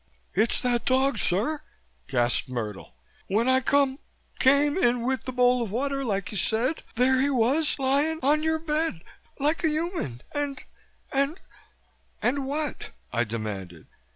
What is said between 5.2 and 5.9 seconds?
the bowl of